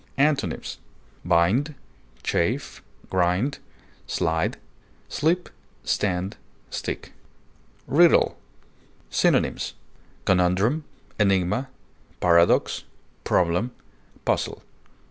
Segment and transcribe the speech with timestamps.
[0.17, 0.79] Antonyms:
[1.23, 1.75] bind,
[2.23, 3.59] chafe, grind,
[4.07, 4.57] slide,
[5.07, 5.47] slip,
[5.83, 6.37] stand,
[6.71, 7.13] stick.
[7.85, 8.35] RIDDLE, n.
[9.11, 9.75] Synonyms:
[10.25, 10.85] conundrum,
[11.19, 11.69] enigma,
[12.19, 12.83] paradox,
[13.23, 13.73] problem,
[14.25, 14.63] puzzle.